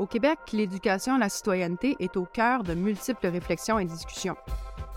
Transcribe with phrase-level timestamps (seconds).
[0.00, 4.34] Au Québec, l'éducation à la citoyenneté est au cœur de multiples réflexions et discussions.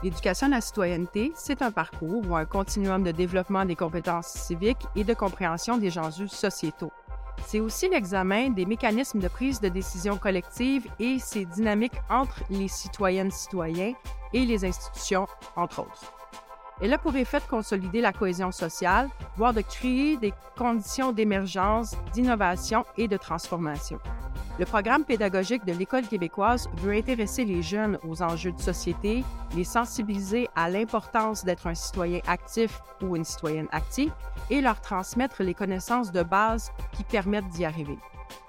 [0.02, 4.88] L'éducation à la citoyenneté, c'est un parcours ou un continuum de développement des compétences civiques
[4.96, 6.94] et de compréhension des enjeux sociétaux.
[7.46, 12.70] C'est aussi l'examen des mécanismes de prise de décision collective et ses dynamiques entre les
[12.70, 13.96] citoyennes citoyens
[14.32, 15.28] et les institutions,
[15.58, 16.23] entre autres.
[16.82, 21.96] Elle a pour effet de consolider la cohésion sociale, voire de créer des conditions d'émergence,
[22.14, 24.00] d'innovation et de transformation.
[24.60, 29.24] Le programme pédagogique de l'École québécoise veut intéresser les jeunes aux enjeux de société,
[29.56, 34.12] les sensibiliser à l'importance d'être un citoyen actif ou une citoyenne active
[34.52, 37.98] et leur transmettre les connaissances de base qui permettent d'y arriver.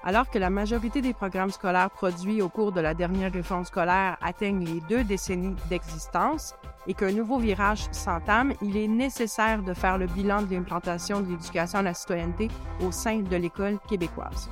[0.02, 4.16] Alors que la majorité des programmes scolaires produits au cours de la dernière réforme scolaire
[4.22, 6.54] atteignent les deux décennies d'existence
[6.86, 11.30] et qu'un nouveau virage s'entame, il est nécessaire de faire le bilan de l'implantation de
[11.30, 12.48] l'éducation à la citoyenneté
[12.86, 14.50] au sein de l'École québécoise.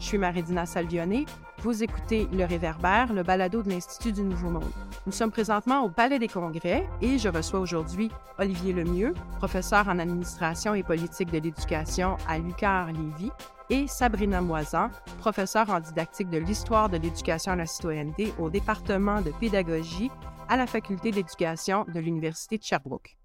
[0.00, 1.24] Je suis Maridina Salvione.
[1.58, 4.70] Vous écoutez Le Réverbère, le balado de l'Institut du Nouveau Monde.
[5.06, 9.98] Nous sommes présentement au Palais des Congrès et je reçois aujourd'hui Olivier Lemieux, professeur en
[9.98, 13.32] administration et politique de l'éducation à l'UQAR-Lévis,
[13.70, 19.20] et Sabrina Moisan, professeure en didactique de l'histoire de l'éducation à la citoyenneté au département
[19.20, 20.10] de pédagogie
[20.48, 23.16] à la faculté d'éducation de l'Université de Sherbrooke.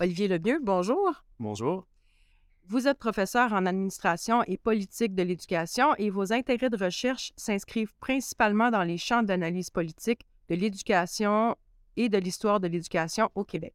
[0.00, 1.22] Olivier Lemieux, bonjour.
[1.38, 1.86] Bonjour.
[2.66, 7.94] Vous êtes professeur en administration et politique de l'éducation et vos intérêts de recherche s'inscrivent
[8.00, 11.56] principalement dans les champs d'analyse politique de l'éducation
[11.96, 13.74] et de l'histoire de l'éducation au Québec.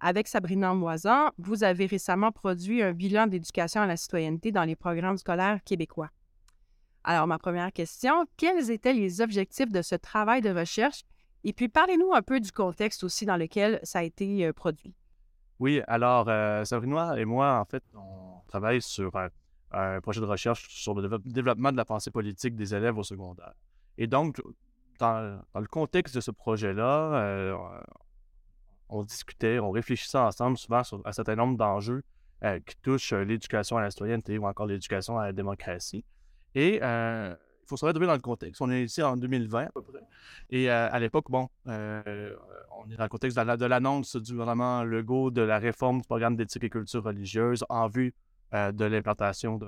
[0.00, 4.74] Avec Sabrina Moisan, vous avez récemment produit un bilan d'éducation à la citoyenneté dans les
[4.74, 6.10] programmes scolaires québécois.
[7.04, 11.02] Alors, ma première question, quels étaient les objectifs de ce travail de recherche?
[11.44, 14.94] Et puis, parlez-nous un peu du contexte aussi dans lequel ça a été euh, produit.
[15.60, 19.12] Oui, alors, euh, Sabrina et moi, en fait, on travaille sur
[19.70, 23.54] un, projet de recherche sur le développement de la pensée politique des élèves au secondaire.
[23.98, 24.40] Et donc,
[24.98, 27.56] dans, le contexte de ce projet-là, euh,
[28.88, 32.02] on discutait, on réfléchissait ensemble souvent sur un certain nombre d'enjeux
[32.44, 36.04] euh, qui touchent l'éducation à la citoyenneté ou encore l'éducation à la démocratie.
[36.54, 36.80] Et
[37.68, 38.62] il faut se retrouver dans le contexte.
[38.62, 40.00] On est ici en 2020 à peu près.
[40.48, 42.34] Et euh, à l'époque, bon, euh,
[42.78, 46.34] on est dans le contexte de l'annonce du gouvernement Legault de la réforme du programme
[46.34, 48.14] d'éthique et culture religieuse en vue
[48.54, 49.60] euh, de l'implantation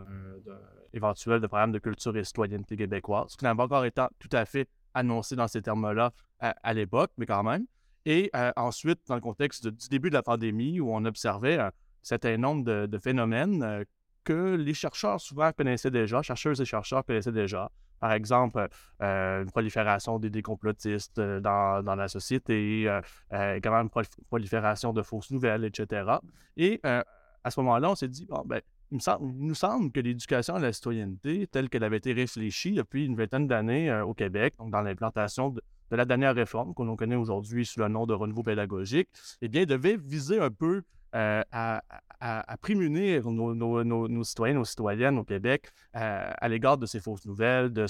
[0.95, 4.31] éventuelle de programme de culture et citoyenneté québécoise, ce qui n'a pas encore été tout
[4.33, 7.67] à fait annoncé dans ces termes-là à, l'époque, mais quand même.
[8.07, 11.71] Et ensuite, dans le contexte du début de la pandémie, où on observait un
[12.03, 13.85] certain nombre de, phénomènes
[14.25, 18.67] que les chercheurs souvent connaissaient déjà, chercheuses et chercheurs connaissaient déjà, par exemple,
[19.03, 25.03] euh, une prolifération des complotistes euh, dans, dans, la société, euh, également une prolifération de
[25.03, 26.11] fausses nouvelles, etc.
[26.57, 30.61] Et à ce moment-là, on s'est dit, bon, ben, il, nous semble que l'éducation à
[30.61, 34.83] la citoyenneté, telle qu'elle avait été réfléchie depuis une vingtaine d'années au Québec, donc dans
[34.83, 39.09] l'implantation de, la dernière réforme qu'on connaît aujourd'hui sous le nom de renouveau pédagogique,
[39.43, 41.83] eh bien, devait viser un peu à,
[42.21, 47.25] à, prémunir nos, nos, citoyens, nos citoyennes au Québec euh, à l'égard de ces fausses
[47.25, 47.87] nouvelles, de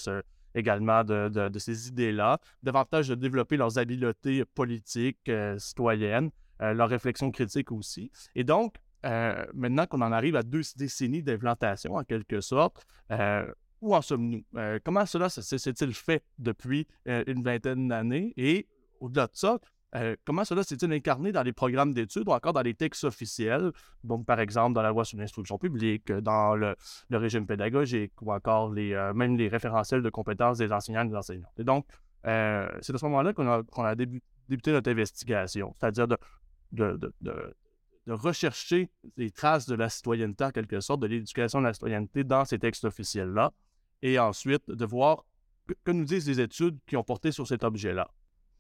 [0.55, 7.31] également de, ces idées-là, davantage de développer leurs habiletés politiques, euh, citoyennes, euh, leur réflexion
[7.31, 8.10] critique aussi.
[8.34, 12.87] Et donc, maintenant qu'on en arrive à deux décennies d'implantation, en quelque sorte,
[13.81, 14.44] où en sommes-nous?
[14.84, 18.34] comment cela s'est-il fait depuis une vingtaine d'années?
[18.37, 18.69] Et
[19.00, 19.59] au-delà de ça,
[19.97, 23.72] euh, comment cela s'est-il incarné dans les programmes d'études ou encore dans les textes officiels,
[24.05, 26.77] donc par exemple dans la loi sur l'instruction publique, dans le,
[27.10, 31.16] régime pédagogique ou encore les, euh, même les référentiels de compétences des enseignants et des
[31.16, 31.49] enseignants.
[31.59, 31.87] Et donc,
[32.27, 36.16] euh, c'est à ce moment-là qu'on a, débuté notre investigation, c'est-à-dire de,
[38.06, 42.44] rechercher les traces de la citoyenneté, en quelque sorte, de l'éducation de la citoyenneté dans
[42.44, 43.53] ces textes officiels-là,
[44.03, 45.25] et ensuite de voir
[45.84, 48.10] que nous disent les études qui ont porté sur cet objet-là.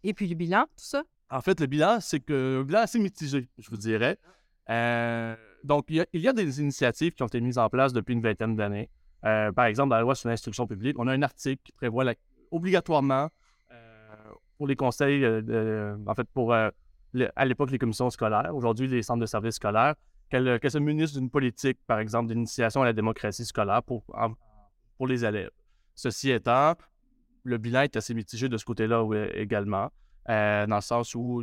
[0.02, 1.02] Et puis le bilan, tout ça?
[1.30, 4.18] En fait, le bilan, c'est que un bilan assez mitigé, je vous dirais.
[4.68, 8.22] Euh, donc, il y, a, des initiatives qui ont été mises en place depuis une
[8.22, 8.88] vingtaine d'années.
[9.24, 12.04] Euh, par exemple, dans la loi sur l'instruction publique, on a un article qui prévoit
[12.50, 13.28] obligatoirement
[13.70, 14.14] euh,
[14.56, 16.54] pour les conseils, en fait, pour
[17.36, 19.94] à l'époque les commissions scolaires, aujourd'hui les centres de services scolaires,
[20.30, 24.04] qu'elles se munissent d'une politique, par exemple, d'initiation à la démocratie scolaire pour,
[24.96, 25.50] pour les élèves.
[25.94, 26.74] Ceci étant,
[27.44, 29.04] le bilan est assez mitigé de ce côté-là
[29.34, 29.90] également.
[30.28, 31.42] Euh, dans le sens où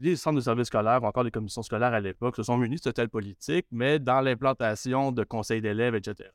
[0.00, 2.80] les centres de services scolaires ou encore les commissions scolaires à l'époque se sont munis
[2.84, 6.30] de telle politique, mais dans l'implantation de conseils d'élèves, etc.,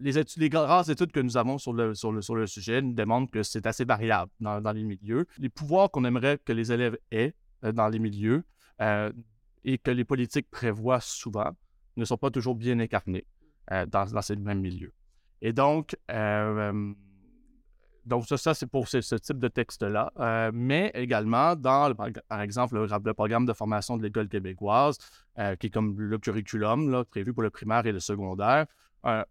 [0.00, 1.94] les, études, études que nous avons sur le,
[2.46, 5.26] sujet nous démontrent que c'est assez variable dans, les milieux.
[5.38, 8.44] Les pouvoirs qu'on aimerait que les élèves aient dans les milieux
[9.64, 11.50] et que les politiques prévoient souvent
[11.96, 13.26] ne sont pas toujours bien incarnées
[13.70, 14.92] dans, dans, ces mêmes milieux.
[15.40, 15.96] Et donc,
[18.06, 20.12] donc, ça, c'est pour ce, type de texte-là.
[20.20, 21.92] Euh, mais également, dans,
[22.28, 24.96] par exemple, le, programme de formation de l'École québécoise,
[25.40, 28.66] euh, qui est comme le curriculum là, prévu pour le primaire et le secondaire,
[29.06, 29.24] euh,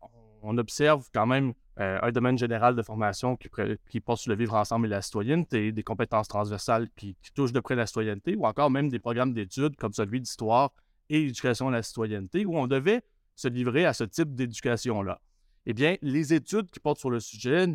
[0.45, 4.87] on observe quand même un domaine général de formation qui, porte sur le vivre ensemble
[4.87, 8.87] et la citoyenneté, des compétences transversales qui, touchent de près la citoyenneté, ou encore même
[8.87, 10.71] des programmes d'études comme celui d'histoire
[11.09, 13.01] et éducation à la citoyenneté, où on devait
[13.35, 15.19] se livrer à ce type d'éducation-là.
[15.65, 17.67] Eh bien, les études qui portent sur le sujet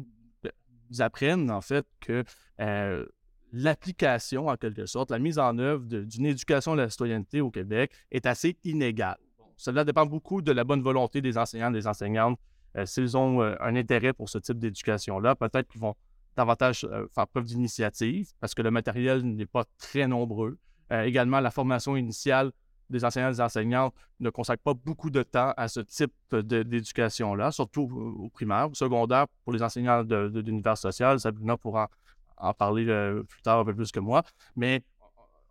[0.98, 2.24] apprennent en fait que
[2.60, 3.04] euh,
[3.52, 7.92] l'application, en quelque sorte, la mise en œuvre d'une éducation de la citoyenneté au Québec
[8.10, 9.18] est assez inégale.
[9.56, 12.38] cela dépend beaucoup de la bonne volonté des enseignants et des enseignantes.
[12.76, 15.94] Euh, s'ils ont euh, un intérêt pour ce type d'éducation-là, peut-être qu'ils vont
[16.36, 20.58] davantage faire preuve d'initiative parce que le matériel n'est pas très nombreux.
[20.90, 22.52] également, la formation initiale
[22.90, 27.52] des enseignants et des enseignantes ne consacrent pas beaucoup de temps à ce type d'éducation-là,
[27.52, 28.70] surtout au, primaire.
[28.70, 31.88] Au secondaire, pour les enseignants de, l'univers social, Sabrina pourra
[32.36, 34.22] en, parler euh, plus tard un peu plus que moi,
[34.56, 34.82] mais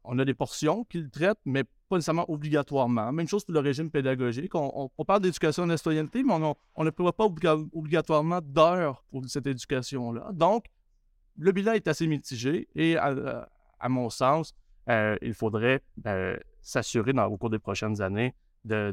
[0.03, 3.11] on a des portions qu'ils traitent, mais pas nécessairement obligatoirement.
[3.11, 4.53] Même chose pour le régime pédagogique.
[4.55, 6.33] On, parle d'éducation de la citoyenneté, mais
[6.75, 10.29] on, ne prévoit pas obligatoirement d'heures pour cette éducation-là.
[10.33, 10.65] Donc,
[11.37, 14.53] le bilan est assez mitigé et, à, mon sens,
[14.89, 18.33] euh, il faudrait euh, s'assurer au cours des prochaines années
[18.65, 18.91] de,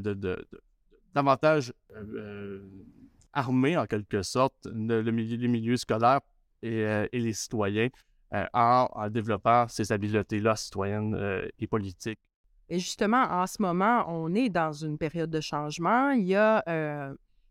[1.13, 2.85] davantage euh, euh,
[3.33, 6.21] armer en quelque sorte le, milieu, les milieux scolaires
[6.61, 7.89] et, euh, les citoyens
[8.53, 11.15] en, développant ces habiletés-là citoyennes
[11.59, 12.19] et politiques.
[12.69, 16.11] Et justement, en ce moment, on est dans une période de changement.
[16.11, 16.63] Il y a,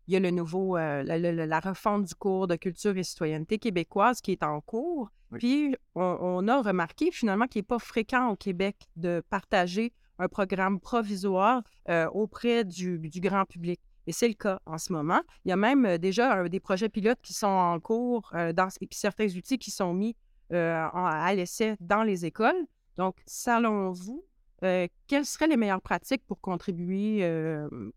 [0.07, 4.21] il y a le nouveau, la, la, refonte du cours de culture et citoyenneté québécoise
[4.21, 5.09] qui est en cours.
[5.33, 10.79] Puis, on, a remarqué finalement qu'il n'est pas fréquent au Québec de partager un programme
[10.79, 13.79] provisoire euh, auprès du, grand public.
[14.07, 15.21] Et c'est le cas en ce moment.
[15.43, 18.69] Il y a même euh, déjà des projets pilotes qui sont en cours euh, dans,
[18.79, 20.15] et puis certains outils qui sont mis
[20.49, 22.65] à l'essai dans les écoles.
[22.95, 24.23] Donc, selon vous,
[24.61, 27.27] quelles seraient les meilleures pratiques pour contribuer,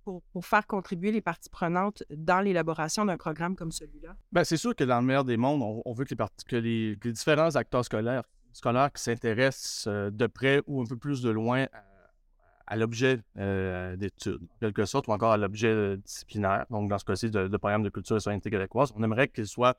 [0.05, 4.17] pour, faire contribuer les parties prenantes dans l'élaboration d'un programme comme celui-là?
[4.33, 7.85] Bien, c'est sûr que dans le meilleur des mondes, on, veut que les, différents acteurs
[7.85, 11.67] scolaires, scolaires qui s'intéressent de près ou un peu plus de loin
[12.71, 16.67] à l'objet euh, d'études, en quelque sorte, ou encore à l'objet euh, disciplinaire.
[16.71, 19.77] Donc, dans ce cas-ci, de, programme de culture et soigneté québécoise, on aimerait qu'il soit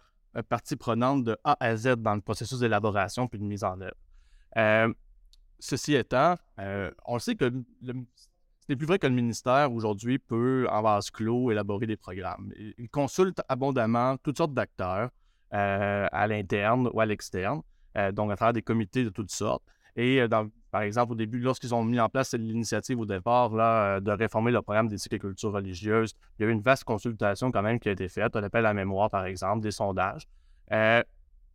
[0.50, 4.94] partie prenante de A à Z dans le processus d'élaboration puis de mise en œuvre.
[5.62, 6.36] Euh, ceci étant,
[7.06, 7.52] on sait que
[8.68, 12.52] c'est plus vrai que le ministère aujourd'hui peut, en vase clos, élaborer des programmes.
[12.78, 15.10] Il consulte abondamment toutes sortes d'acteurs
[15.52, 17.62] à l'interne ou à l'externe,
[18.14, 19.64] donc à travers des comités de toutes sortes.
[19.96, 20.22] Et
[20.72, 24.12] par exemple, au début, lorsqu'ils ont mis en place l'initiative au départ là, euh, de
[24.12, 27.62] réformer le programme d'éthique et culture religieuse, il y a eu une vaste consultation quand
[27.62, 28.36] même qui a été faite.
[28.36, 30.28] On appelle à la mémoire, par exemple, des sondages.
[30.72, 31.04] Euh,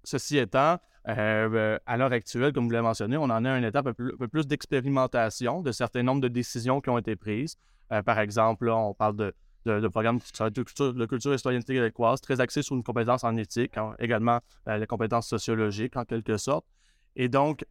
[0.06, 3.87] ceci étant, euh, à l'heure actuelle, comme vous l'avez mentionné, on en a une étape
[3.87, 7.56] un peu, plus d'expérimentation de certains nombres de décisions qui ont été prises.
[8.05, 12.62] par exemple, on parle de, de, programmes de culture, de et citoyenneté québécoise, très axés
[12.62, 16.67] sur une compétence en éthique, également les compétences sociologiques en quelque sorte.
[17.14, 17.64] Et donc,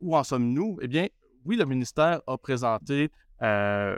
[0.00, 0.78] où en sommes-nous?
[0.82, 1.08] Eh bien,
[1.44, 3.10] oui, le ministère a présenté,
[3.42, 3.96] euh,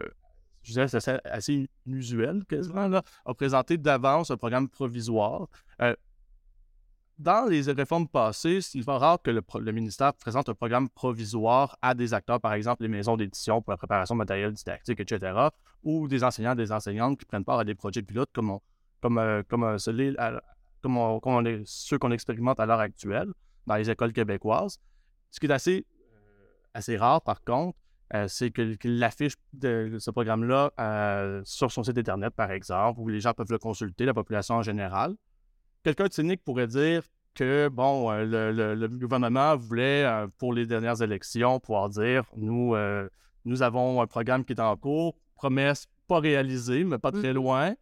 [0.62, 5.48] je dirais c'est assez inusuel quasiment, là, a présenté d'avance un programme provisoire.
[5.80, 5.94] Euh,
[7.18, 11.94] dans les réformes passées, il va rare que le, ministère présente un programme provisoire à
[11.94, 15.48] des acteurs, par exemple les maisons d'édition pour la préparation de matériel didactique, etc.,
[15.82, 18.58] ou des enseignants, des enseignantes qui prennent part à des projets pilotes comme,
[19.04, 19.76] euh, comme,
[21.20, 23.32] comme, ceux qu'on expérimente à l'heure actuelle
[23.66, 24.78] dans les écoles québécoises.
[25.30, 25.86] Ce qui est assez
[26.76, 27.78] assez rare, par contre,
[28.14, 33.08] euh, c'est qu'il affiche de, ce programme-là euh, sur son site Internet, par exemple, où
[33.08, 35.16] les gens peuvent le consulter, la population en général.
[35.86, 40.04] Quelqu'un de cynique pourrait dire que, bon, euh, le, gouvernement voulait,
[40.36, 42.74] pour les dernières élections, pouvoir dire nous,
[43.44, 47.36] nous avons un programme qui est en cours, promesse pas réalisée, mais pas très mmh.
[47.36, 47.74] loin.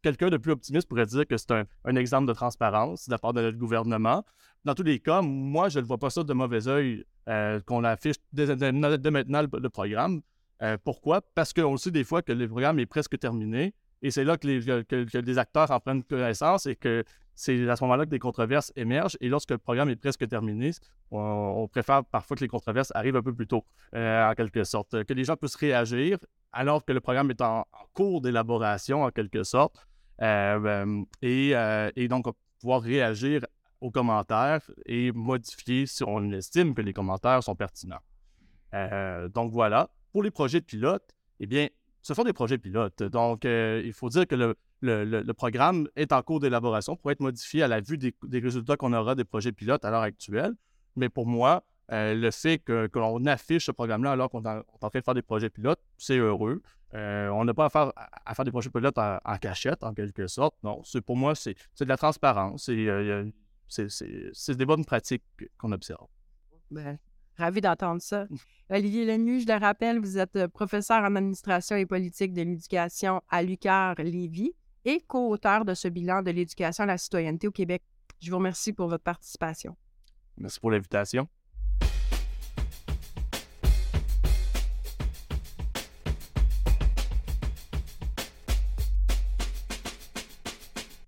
[0.00, 3.18] Quelqu'un de plus optimiste pourrait dire que c'est un, un, exemple de transparence de la
[3.18, 4.24] part de notre gouvernement.
[4.64, 7.84] Dans tous les cas, moi, je ne vois pas ça de mauvais oeil euh, qu'on
[7.84, 10.22] affiche dès, maintenant le, programme.
[10.62, 11.20] Euh, pourquoi?
[11.34, 14.46] Parce qu'on sait des fois que le programme est presque terminé et c'est là que
[14.46, 17.04] les, acteurs en prennent connaissance et que
[17.40, 19.16] c'est à ce moment-là que des controverses émergent.
[19.20, 20.72] Et lorsque le programme est presque terminé,
[21.10, 25.04] on, préfère parfois que les controverses arrivent un peu plus tôt, euh, en quelque sorte,
[25.04, 26.18] que les gens puissent réagir
[26.52, 29.86] alors que le programme est en, cours d'élaboration, en quelque sorte,
[30.20, 31.54] et,
[31.96, 32.26] et, donc
[32.60, 33.46] pouvoir réagir
[33.80, 38.02] aux commentaires et modifier si on estime que les commentaires sont pertinents.
[38.74, 39.90] Euh, donc voilà.
[40.12, 41.68] Pour les projets de pilote, eh bien,
[42.02, 43.02] ce sont des projets pilotes.
[43.02, 47.62] Donc, euh, il faut dire que le, programme est en cours d'élaboration pour être modifié
[47.62, 50.54] à la vue des, résultats qu'on aura des projets pilotes à l'heure actuelle.
[50.96, 54.88] Mais pour moi, euh, le fait que, l'on affiche ce programme-là alors qu'on est en
[54.88, 56.62] train de faire des projets pilotes, c'est heureux.
[56.92, 60.54] on n'a pas à faire, à faire des projets pilotes en, cachette, en quelque sorte.
[60.62, 62.70] Non, pour moi, c'est de la transparence.
[63.68, 65.24] C'est des bonnes pratiques
[65.58, 66.06] qu'on observe.
[66.70, 66.98] Ben,
[67.40, 68.26] Ravi d'entendre ça.
[68.68, 73.22] Olivier Lemieux, je le rappelle, vous êtes euh, professeur en administration et politique de l'éducation
[73.30, 74.52] à l'UQAR Lévis
[74.84, 77.82] et co-auteur de ce bilan de l'éducation à la citoyenneté au Québec.
[78.20, 79.74] Je vous remercie pour votre participation.
[80.36, 81.28] Merci pour l'invitation.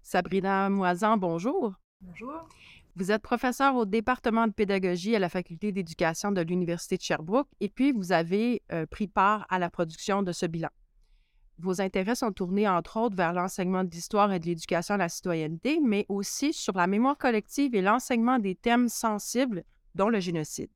[0.03, 1.75] Sabrina Moisan, bonjour.
[2.01, 2.49] Bonjour.
[2.94, 7.49] Vous êtes professeur au département de pédagogie à la faculté d'éducation de l'Université de Sherbrooke
[7.61, 10.68] et puis vous avez euh, pris part à la production de ce bilan.
[11.58, 15.08] Vos intérêts sont tournés entre autres vers l'enseignement de l'histoire et de l'éducation à la
[15.08, 20.70] citoyenneté, mais aussi sur la mémoire collective et l'enseignement des thèmes sensibles, dont le génocide.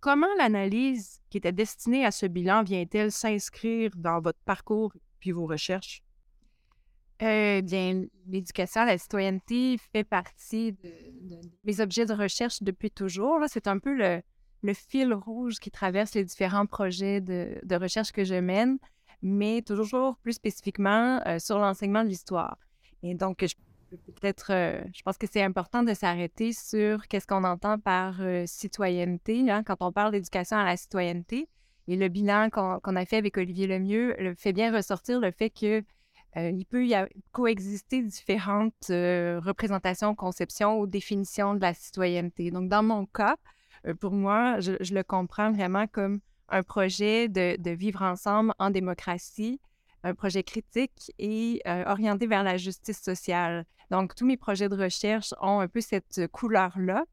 [0.00, 5.46] Comment l'analyse qui était destinée à ce bilan vient-elle s'inscrire dans votre parcours puis vos
[5.46, 6.02] recherches?
[7.22, 10.90] Euh, bien, l'éducation à la citoyenneté fait partie de,
[11.64, 13.40] mes objets de recherche depuis toujours.
[13.46, 14.22] C'est un peu le,
[14.74, 18.78] fil rouge qui traverse les différents projets de, recherche que je mène,
[19.22, 22.56] mais toujours plus spécifiquement euh, sur l'enseignement de l'histoire.
[23.02, 23.54] Et donc, je
[23.90, 29.50] peut-être, euh, je pense que c'est important de s'arrêter sur qu'est-ce qu'on entend par citoyenneté
[29.50, 31.48] hein, quand on parle d'éducation à la citoyenneté.
[31.88, 35.50] Et le bilan qu'on a fait avec Olivier Lemieux le fait bien ressortir le fait
[35.50, 35.82] que
[36.36, 36.94] euh, il peut y
[37.32, 42.50] coexister différentes euh, représentations, conceptions ou définitions de la citoyenneté.
[42.50, 43.36] Donc, dans mon cas,
[43.86, 49.60] euh, pour moi, je, le comprends vraiment comme un projet de, vivre ensemble en démocratie,
[50.04, 53.64] un projet critique et orienté vers la justice sociale.
[53.90, 57.04] Donc, tous mes projets de recherche ont un peu cette couleur-là.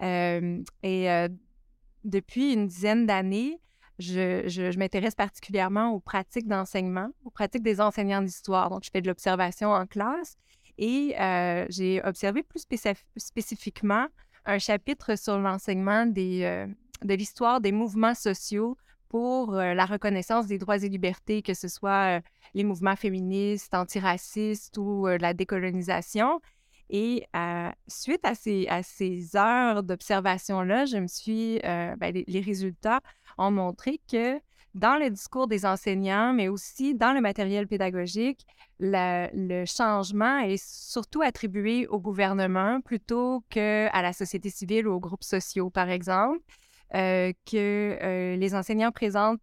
[0.00, 1.28] et
[2.02, 3.60] depuis une dizaine d'années,
[4.00, 8.70] je, m'intéresse particulièrement aux pratiques d'enseignement, aux pratiques des enseignants d'histoire.
[8.70, 10.36] Donc, je fais de l'observation en classe
[10.78, 12.64] et euh, j'ai observé plus
[13.16, 14.06] spécifiquement
[14.46, 16.66] un chapitre sur l'enseignement euh,
[17.02, 18.78] de l'histoire des mouvements sociaux
[19.08, 22.22] pour euh, la reconnaissance des droits et libertés, que ce soit
[22.54, 26.40] les mouvements féministes, antiracistes ou la décolonisation.
[26.92, 27.24] Et
[27.86, 33.00] suite à ces, heures d'observation-là, je me suis, ben, les, résultats
[33.40, 34.38] ont montré que
[34.74, 38.46] dans le discours des enseignants, mais aussi dans le matériel pédagogique,
[38.78, 45.24] le changement est surtout attribué au gouvernement plutôt qu'à la société civile ou aux groupes
[45.24, 46.38] sociaux, par exemple,
[46.92, 49.40] que les enseignants présentent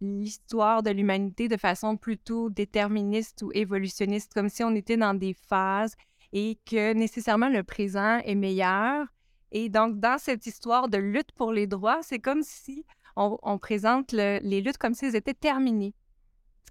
[0.00, 5.34] l'histoire de l'humanité de façon plutôt déterministe ou évolutionniste, comme si on était dans des
[5.48, 5.94] phases
[6.32, 9.06] et que nécessairement le présent est meilleur.
[9.52, 12.84] Et donc, dans cette histoire de lutte pour les droits, c'est comme si
[13.16, 15.94] on, présente les luttes comme si elles étaient terminées.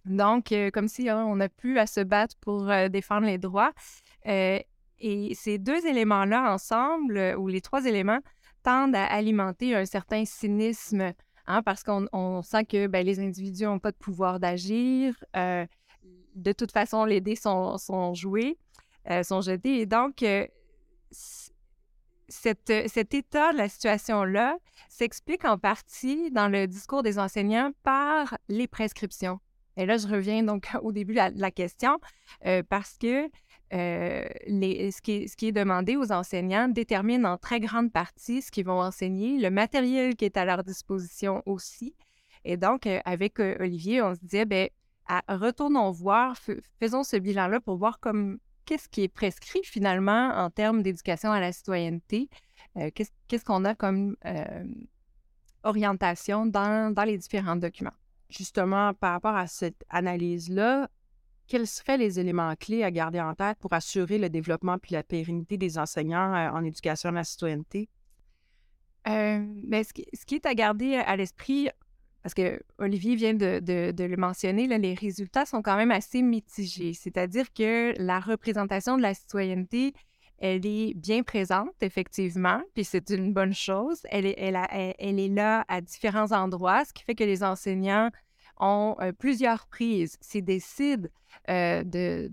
[0.06, 3.38] Donc, euh, comme si hein, on n'a plus à se battre pour euh, défendre les
[3.38, 3.72] droits.
[4.28, 4.60] Euh,
[5.00, 8.20] et ces deux éléments-là ensemble, ou les trois éléments,
[8.64, 11.14] tendent à alimenter un certain cynisme,
[11.48, 15.16] hein, parce qu'on sent que ben, les individus n'ont pas de pouvoir d'agir.
[15.34, 18.58] de toute façon, les dés sont, sont joués.
[19.24, 19.80] Sont jetés.
[19.82, 20.24] Et donc,
[22.46, 24.58] euh, cet état de la situation-là
[24.90, 29.40] s'explique en partie dans le discours des enseignants par les prescriptions.
[29.76, 32.00] Et là, je reviens donc au début de la, question,
[32.46, 33.30] euh, parce que
[33.72, 38.44] les, ce, qui est, ce, qui est, demandé aux enseignants détermine en très grande partie
[38.44, 41.96] ce qu'ils vont enseigner, le matériel qui est à leur disposition aussi.
[42.46, 44.70] Et donc, avec Olivier, on se disait, ben,
[45.28, 46.38] retournons voir,
[46.80, 51.40] faisons ce bilan-là pour voir comme qu'est-ce qui est prescrit finalement en termes d'éducation à
[51.40, 52.30] la citoyenneté?
[52.78, 54.66] Euh, qu'est-ce qu'on a comme euh,
[55.64, 57.94] orientation dans, les différents documents?
[58.30, 60.90] Justement, par rapport à cette analyse-là,
[61.48, 65.04] quels seraient les éléments clés à garder en tête pour assurer le développement puis la
[65.04, 67.90] pérennité des enseignants euh, en éducation à la citoyenneté?
[69.06, 71.68] mais ce, qui, est à garder à l'esprit,
[72.24, 73.62] parce que Olivier vient de,
[73.98, 76.94] le mentionner, les résultats sont quand même assez mitigés.
[76.94, 79.94] C'est-à-dire que la représentation de la citoyenneté,
[80.40, 84.00] elle est bien présente, effectivement, puis c'est une bonne chose.
[84.10, 88.10] Elle est, là à différents endroits, ce qui fait que les enseignants
[88.58, 91.10] ont euh, plusieurs prises s'ils décident
[91.50, 92.30] euh, de,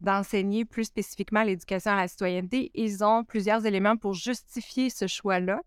[0.00, 5.60] d'enseigner plus spécifiquement l'éducation à la citoyenneté, ils ont plusieurs éléments pour justifier ce choix-là.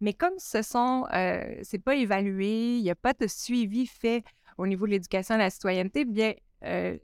[0.00, 4.24] Mais comme ce sont, euh, c'est pas évalué, il n'y a pas de suivi fait
[4.58, 6.34] au niveau de l'éducation à la citoyenneté, bien,
[6.64, 6.96] euh,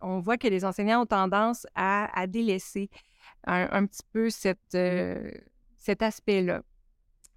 [0.00, 2.90] on voit que les enseignants ont tendance à, délaisser
[3.44, 4.28] un, petit peu
[4.74, 5.30] euh,
[5.78, 6.62] cet aspect-là.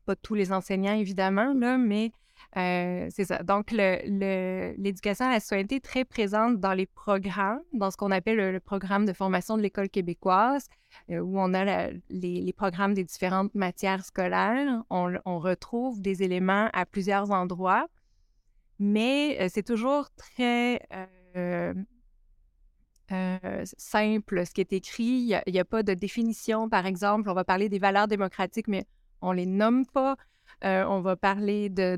[0.06, 2.12] Pas tous les enseignants, évidemment, là, mais
[2.58, 3.44] euh, c'est ça.
[3.44, 8.38] Donc, l'éducation à la citoyenneté est très présente dans les programmes, dans ce qu'on appelle
[8.38, 10.68] le, programme de formation de l'École québécoise,
[11.12, 14.84] euh, où on a les, programmes des différentes matières scolaires.
[14.89, 17.88] On, retrouve des éléments à plusieurs endroits,
[18.79, 20.82] mais euh, c'est toujours très
[23.77, 25.03] simple ce qui est écrit.
[25.46, 27.29] Il n'y a, pas de définition, par exemple.
[27.29, 28.86] On va parler des valeurs démocratiques, mais
[29.22, 30.15] on ne les nomme pas.
[30.63, 31.96] Euh, on va parler de,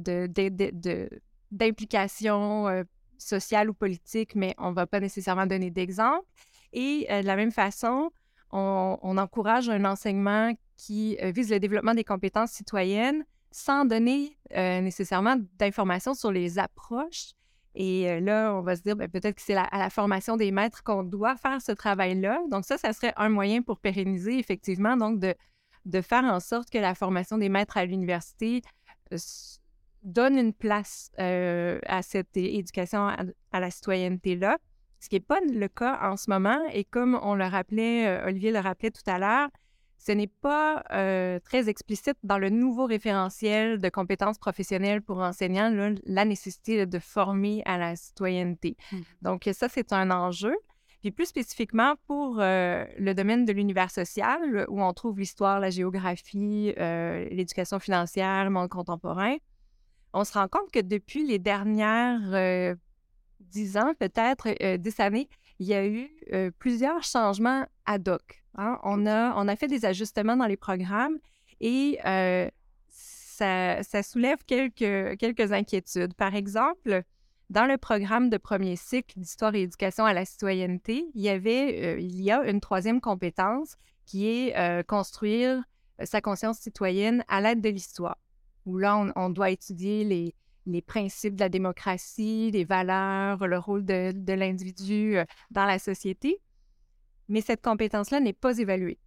[1.51, 2.83] d'implication euh,
[3.17, 6.25] sociale ou politique, mais on ne va pas nécessairement donner d'exemple.
[6.73, 8.11] Et euh, de la même façon,
[8.51, 16.13] on, encourage un enseignement qui vise le développement des compétences citoyennes sans donner nécessairement d'informations
[16.13, 17.31] sur les approches.
[17.75, 20.83] Et là, on va se dire, ben, peut-être que c'est à la formation des maîtres
[20.83, 22.41] qu'on doit faire ce travail-là.
[22.49, 25.33] Donc ça, ça serait un moyen pour pérenniser effectivement, donc de,
[25.85, 28.61] de faire en sorte que la formation des maîtres à l'université
[29.13, 29.17] euh,
[30.03, 34.57] donne une place euh, à cette éducation à, la citoyenneté-là,
[34.99, 36.59] ce qui n'est pas le cas en ce moment.
[36.73, 39.49] Et comme on le rappelait, euh, Olivier le rappelait tout à l'heure,
[39.97, 40.81] ce n'est pas
[41.43, 47.61] très explicite dans le nouveau référentiel de compétences professionnelles pour enseignants, la nécessité de former
[47.65, 48.77] à la citoyenneté.
[48.91, 48.97] Mmh.
[49.21, 50.55] Donc ça, c'est un enjeu.
[51.01, 55.71] Puis plus spécifiquement pour euh, le domaine de l'univers social, où on trouve l'histoire, la
[55.71, 59.35] géographie, euh, l'éducation financière, le monde contemporain,
[60.13, 62.75] on se rend compte que depuis les dernières euh,
[63.39, 65.27] dix ans, peut-être dix années,
[65.57, 66.09] il y a eu
[66.59, 68.43] plusieurs changements ad hoc.
[68.57, 68.79] Hein.
[68.83, 71.17] On, a, on a fait des ajustements dans les programmes
[71.59, 71.97] et
[72.89, 76.13] ça, ça, soulève quelques, quelques inquiétudes.
[76.13, 77.03] Par exemple,
[77.51, 81.83] dans le programme de premier cycle d'histoire et éducation à la citoyenneté, il y avait,
[81.83, 85.61] euh, il y a une troisième compétence qui est euh, construire
[85.99, 88.17] euh, sa conscience citoyenne à l'aide de l'histoire,
[88.65, 90.33] où là, on, doit étudier
[90.65, 95.17] les, principes de la démocratie, les valeurs, le rôle de l'individu
[95.49, 96.39] dans la société.
[97.27, 98.99] Mais cette compétence-là n'est pas évaluée.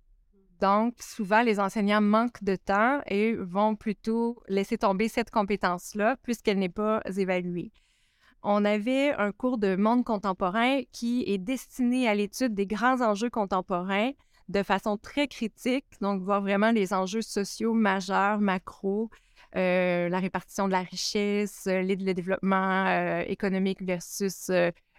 [0.60, 6.58] Donc, souvent, les enseignants manquent de temps et vont plutôt laisser tomber cette compétence-là puisqu'elle
[6.58, 7.72] n'est pas évaluée
[8.44, 13.30] on avait un cours de monde contemporain qui est destiné à l'étude des grands enjeux
[13.30, 14.12] contemporains
[14.48, 19.10] de façon très critique, donc voir vraiment les enjeux sociaux majeurs, macro,
[19.56, 24.50] euh, la répartition de la richesse, euh, le, développement euh, économique versus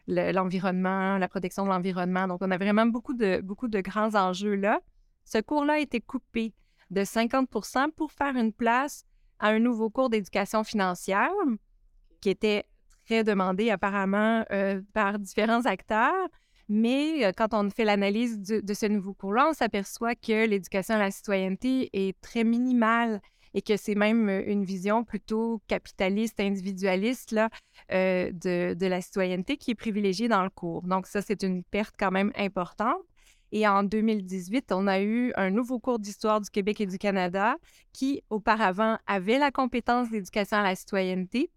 [0.07, 2.27] l'environnement, la protection de l'environnement.
[2.27, 4.79] Donc, on a vraiment beaucoup de, beaucoup de grands enjeux là.
[5.23, 6.53] Ce cours-là a été coupé
[6.89, 9.03] de 50% pour faire une place
[9.39, 11.31] à un nouveau cours d'éducation financière
[12.21, 12.65] qui était
[13.05, 16.27] très demandé apparemment euh, par différents acteurs.
[16.67, 20.99] Mais euh, quand on fait l'analyse de, ce nouveau cours-là, on s'aperçoit que l'éducation à
[20.99, 23.21] la citoyenneté est très minimale
[23.53, 27.49] et que c'est même euh, une vision plutôt capitaliste, individualiste là,
[27.89, 30.81] de, de, la citoyenneté qui est privilégiée dans le cours.
[30.83, 33.01] Donc ça, c'est une perte quand même importante.
[33.51, 37.55] Et en 2018, on a eu un nouveau cours d'histoire du Québec et du Canada
[37.93, 41.51] qui, auparavant, avait la compétence d'éducation à la citoyenneté,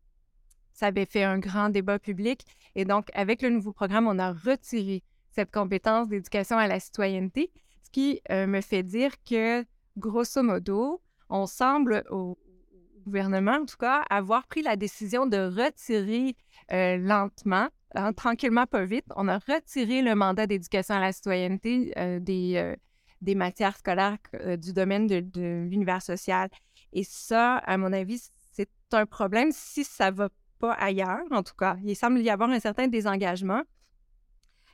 [0.79, 2.45] ça avait fait un grand débat public.
[2.77, 7.51] Et donc, avec le nouveau programme, on a retiré cette compétence d'éducation à la citoyenneté,
[7.83, 9.65] ce qui euh, me fait dire que,
[9.97, 12.39] grosso modo, on semble au
[13.05, 16.37] gouvernement, en tout cas, avoir pris la décision de retirer
[16.71, 21.93] euh, lentement, hein, tranquillement, pas vite, on a retiré le mandat d'éducation à la citoyenneté
[21.97, 22.75] euh, des,
[23.21, 24.19] des matières scolaires
[24.59, 26.49] du domaine de, de l'univers social.
[26.93, 31.55] Et ça, à mon avis, c'est un problème si ça va pas ailleurs, en tout
[31.55, 31.77] cas.
[31.85, 33.63] Il semble y avoir un certain désengagement.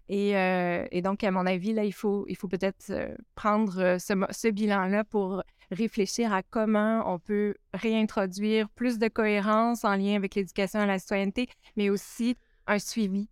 [0.09, 3.99] Et, euh, donc, à mon avis, là, il faut, il faut peut-être euh, prendre euh,
[3.99, 10.35] ce, bilan-là pour réfléchir à comment on peut réintroduire plus de cohérence en lien avec
[10.35, 13.29] l'éducation à la citoyenneté, mais aussi un suivi.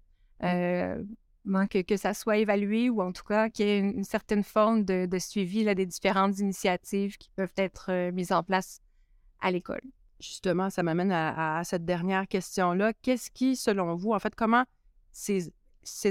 [1.44, 1.68] Mmh.
[1.68, 4.84] que, que ça soit évalué ou en tout cas qu'il y ait une, certaine forme
[4.84, 8.80] de, suivi là, des différentes initiatives qui peuvent être mises en place
[9.40, 9.82] à l'école.
[10.22, 12.92] Justement, ça m'amène à, cette dernière question-là.
[13.02, 14.62] Qu'est-ce qui, selon vous, en fait, comment
[15.10, 15.50] ces,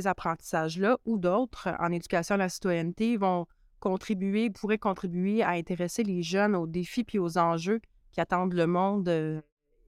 [0.05, 3.47] apprentissages-là ou d'autres en éducation à la citoyenneté vont
[3.79, 7.79] contribuer, pourraient contribuer à intéresser les jeunes aux défis puis aux enjeux
[8.11, 9.39] qui attendent le monde euh,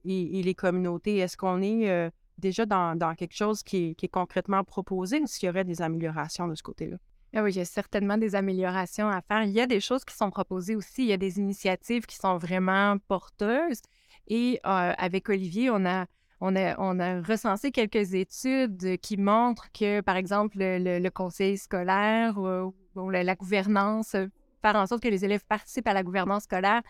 [0.06, 1.18] et, les communautés?
[1.18, 2.08] Est-ce qu'on est, euh,
[2.38, 6.54] déjà dans, quelque chose qui est, concrètement proposé ou s'il y aurait des améliorations de
[6.54, 6.96] ce côté-là?
[7.36, 9.42] Ah oui, il y a certainement des améliorations à faire.
[9.42, 11.02] Il y a des choses qui sont proposées aussi.
[11.02, 13.82] Il y a des initiatives qui sont vraiment porteuses.
[14.28, 16.06] Et euh, avec Olivier, on a,
[16.40, 24.16] recensé quelques études qui montrent que, par exemple, le, conseil scolaire ou, la, gouvernance,
[24.62, 26.82] faire en sorte que les élèves participent à la gouvernance scolaire,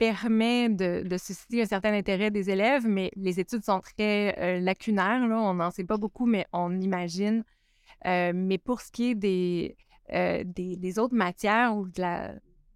[0.00, 5.20] permet de, susciter un certain intérêt des élèves, mais les études sont très euh, lacunaires.
[5.22, 7.44] On n'en sait pas beaucoup, mais on imagine.
[8.06, 12.02] Euh, mais pour ce qui est des, autres matières ou de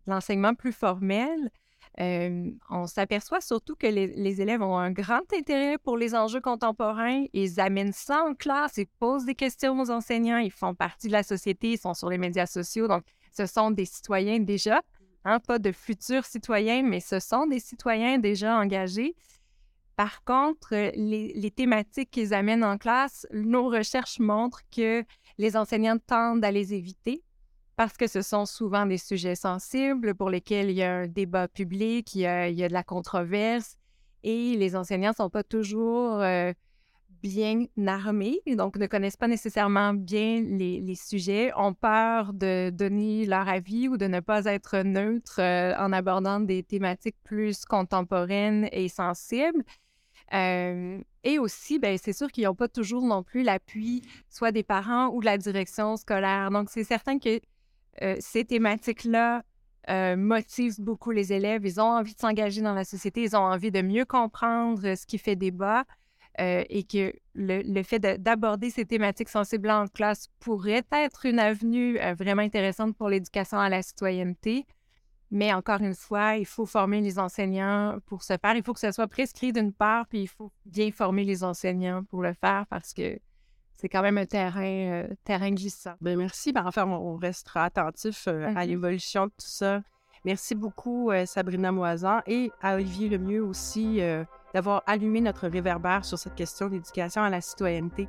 [0.07, 1.51] l'enseignement plus formel,
[1.99, 7.25] on s'aperçoit surtout que les, élèves ont un grand intérêt pour les enjeux contemporains.
[7.33, 11.13] Ils amènent ça en classe, ils posent des questions aux enseignants, ils font partie de
[11.13, 12.89] la société, ils sont sur les médias sociaux.
[12.89, 13.05] Donc,
[13.37, 14.83] ce sont des citoyens déjà.
[15.25, 19.15] Hein, pas de futurs citoyens, mais ce sont des citoyens déjà engagés.
[19.97, 25.05] Par contre, les, thématiques qu'ils amènent en classe, nos recherches montrent que
[25.39, 27.23] les enseignants tendent à les éviter
[27.77, 31.49] parce que ce sont souvent des sujets sensibles pour lesquels il y a un débat
[31.49, 33.79] public, il y a, de la controverse
[34.23, 36.53] et les enseignants ne sont pas toujours euh,
[37.23, 43.49] bien armés, donc ne connaissent pas nécessairement bien les, sujets, ont peur de donner leur
[43.49, 48.89] avis ou de ne pas être neutre euh, en abordant des thématiques plus contemporaines et
[48.89, 49.65] sensibles.
[50.33, 54.63] Euh, et aussi, ben, c'est sûr qu'ils n'ont pas toujours non plus l'appui soit des
[54.63, 56.51] parents ou de la direction scolaire.
[56.51, 57.41] Donc, c'est certain que
[58.03, 59.43] euh, ces thématiques-là
[60.17, 61.67] motivent beaucoup les élèves.
[61.67, 65.05] Ils ont envie de s'engager dans la société, ils ont envie de mieux comprendre ce
[65.05, 65.85] qui fait débat.
[66.41, 71.97] Euh, et que le, fait d'aborder ces thématiques sensibles en classe pourrait être une avenue
[72.01, 74.67] euh, vraiment intéressante pour l'éducation à la citoyenneté.
[75.31, 78.57] Mais encore une fois, il faut former les enseignants pour ce faire.
[78.57, 82.03] Il faut que ce soit prescrit d'une part, puis il faut bien former les enseignants
[82.03, 83.19] pour le faire parce que
[83.85, 85.93] c'est quand même un terrain, euh, terrain glissant.
[86.01, 86.55] Bien, merci.
[86.55, 88.67] Ben, enfin, on restera attentif à mm-hmm.
[88.67, 89.83] l'évolution de tout ça.
[90.25, 94.01] Merci beaucoup, Sabrina Moisan, et à Olivier Lemieux aussi
[94.55, 98.09] d'avoir allumé notre réverbère sur cette question d'éducation à la citoyenneté.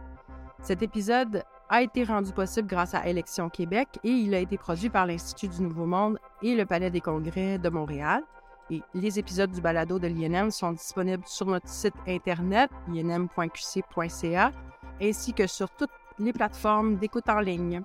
[0.61, 4.89] Cet épisode a été rendu possible grâce à Élections Québec et il a été produit
[4.89, 8.23] par l'Institut du Nouveau Monde et le Palais des Congrès de Montréal.
[8.71, 14.51] Et les épisodes du balado de l'INM sont disponibles sur notre site internet inm.qc.ca
[15.01, 17.81] ainsi que sur toutes les plateformes d'écoute en ligne.